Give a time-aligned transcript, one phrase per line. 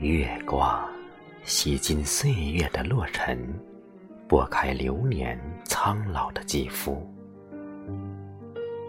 [0.00, 0.84] 月光
[1.44, 3.38] 洗尽岁月的落尘，
[4.28, 7.08] 拨开流年苍老的肌肤。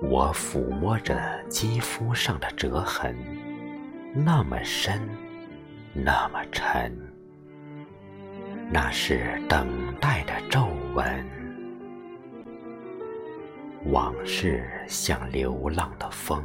[0.01, 3.15] 我抚摸着肌肤上的折痕，
[4.13, 5.07] 那么深，
[5.93, 7.12] 那么沉，
[8.73, 9.69] 那是等
[10.01, 11.23] 待的皱纹。
[13.91, 16.43] 往事像流浪的风，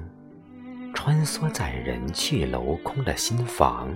[0.93, 3.89] 穿梭在人去楼空的心房。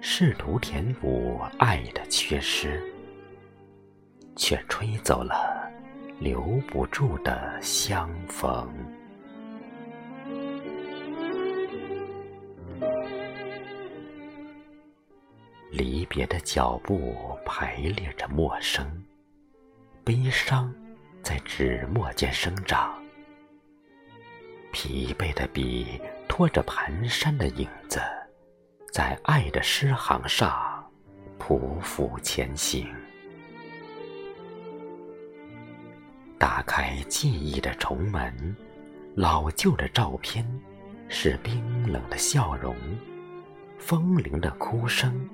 [0.00, 2.82] 试图填补爱的缺失，
[4.34, 5.70] 却吹走了
[6.18, 8.68] 留不住的相逢。
[15.72, 18.86] 离别的脚步排列着陌生，
[20.04, 20.72] 悲伤
[21.22, 23.02] 在纸墨间生长，
[24.70, 25.98] 疲惫的笔
[26.28, 27.98] 拖着蹒跚的影子。
[28.92, 30.86] 在爱的诗行上
[31.38, 32.86] 匍匐前行，
[36.38, 38.54] 打开记忆的重门，
[39.14, 40.46] 老旧的照片
[41.08, 42.76] 是冰冷的笑容，
[43.78, 45.26] 风铃的哭声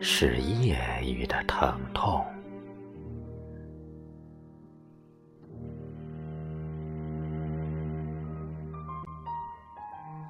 [0.00, 2.24] 是夜雨的疼痛。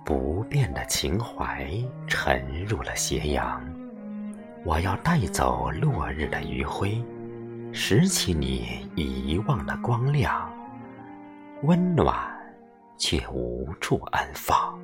[0.04, 1.68] 不变的情怀
[2.06, 3.60] 沉入了斜阳，
[4.64, 7.02] 我要带走落日的余晖，
[7.72, 10.48] 拾起你遗忘的光亮，
[11.62, 12.16] 温暖
[12.96, 14.78] 却无处安放。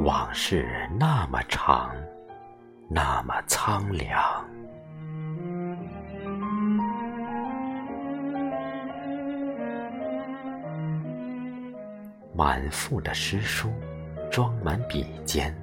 [0.00, 0.66] 往事
[0.98, 1.94] 那么长，
[2.94, 4.22] 那么苍凉。
[12.34, 13.72] 满腹的诗书
[14.30, 15.56] 装满笔尖，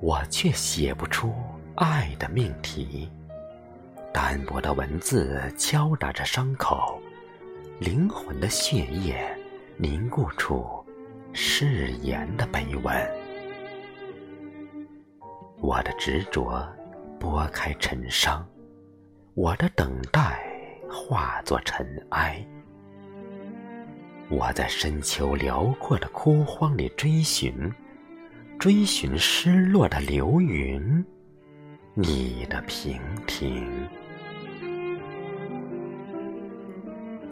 [0.00, 1.34] 我却写不出
[1.74, 3.10] 爱的命题。
[4.12, 7.00] 单薄的文字敲打着伤口，
[7.80, 9.36] 灵魂的血液
[9.76, 10.64] 凝固出
[11.32, 13.17] 誓言的碑文。
[15.60, 16.66] 我的执着
[17.18, 18.46] 拨开尘伤，
[19.34, 20.40] 我的等待
[20.88, 22.44] 化作尘埃。
[24.30, 27.52] 我在深秋辽阔的枯荒里追寻，
[28.58, 31.04] 追寻失落的流云，
[31.94, 33.66] 你的平停。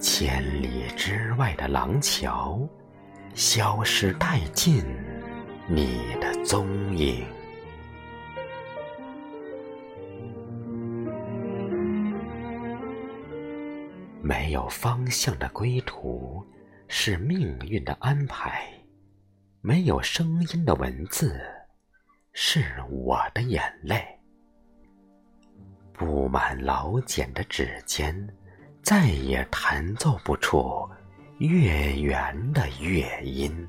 [0.00, 2.60] 千里之外的廊桥，
[3.34, 4.84] 消失殆尽
[5.68, 7.24] 你的踪影。
[14.66, 16.44] 有方向的归途。
[16.88, 18.64] 是命运的安排，
[19.60, 21.40] 没有声音的文字，
[22.32, 24.04] 是我的眼泪。
[25.92, 28.28] 布满老茧的指尖，
[28.82, 30.88] 再也弹奏不出
[31.38, 33.68] 月圆的乐音。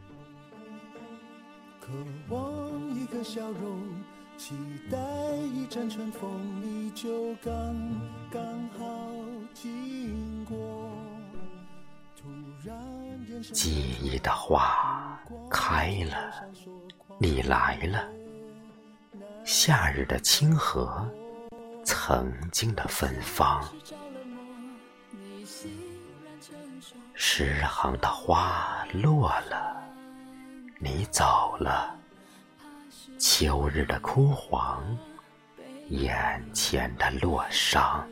[1.79, 1.91] 渴
[2.29, 3.81] 望一个笑容，
[4.37, 4.55] 期
[4.91, 4.97] 待
[5.53, 7.51] 一阵春风，你就刚
[8.29, 8.43] 刚
[8.77, 8.85] 好
[9.53, 10.55] 经过。
[13.51, 16.33] 记忆的花开了，
[17.19, 18.07] 你来了。
[19.43, 21.09] 夏日的清河，
[21.83, 23.63] 曾经的芬芳。
[27.15, 29.75] 诗行的花落了，
[30.79, 31.95] 你走了。
[33.19, 34.83] 秋日的枯黄，
[35.89, 38.07] 眼前的落伤。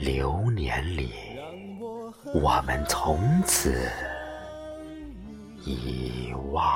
[0.00, 1.12] 流年里，
[2.34, 3.88] 我们从此
[5.64, 6.72] 遗忘。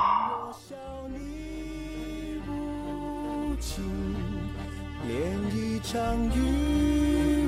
[5.07, 5.13] 连
[5.55, 5.95] 一场
[6.35, 6.37] 欲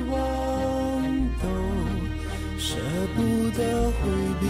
[0.10, 0.18] 望
[1.42, 1.48] 都
[2.58, 2.78] 舍
[3.16, 3.18] 不
[3.58, 3.60] 得
[3.90, 4.00] 回
[4.40, 4.46] 避，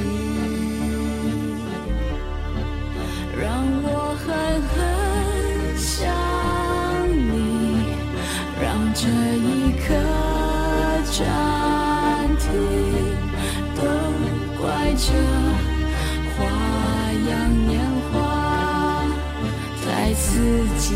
[20.19, 20.95] 自己。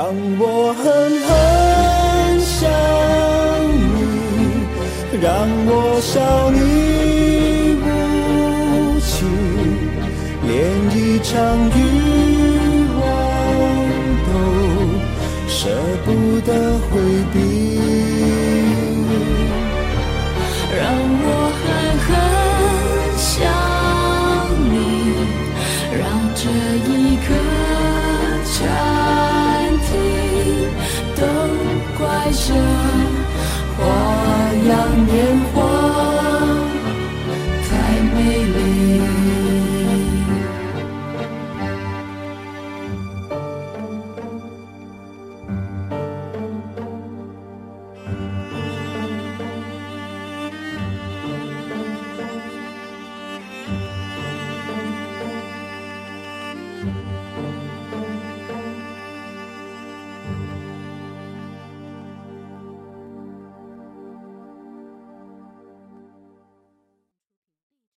[0.00, 0.08] 让
[0.38, 0.82] 我狠
[1.28, 1.30] 狠
[2.40, 2.58] 想
[3.76, 4.00] 你，
[5.20, 5.28] 让
[5.66, 5.70] 我
[6.00, 6.16] 笑
[6.56, 6.58] 你
[7.84, 7.86] 无
[9.00, 9.28] 情，
[10.46, 10.48] 连
[10.96, 11.28] 一场
[11.76, 11.78] 欲
[12.96, 12.98] 望
[14.24, 14.28] 都
[15.46, 15.58] 舍
[16.06, 16.08] 不
[16.46, 16.48] 得
[16.88, 16.90] 回
[17.34, 17.36] 避。